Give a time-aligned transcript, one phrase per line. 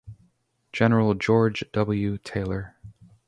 [0.73, 2.17] General George W.
[2.17, 2.75] Taylor.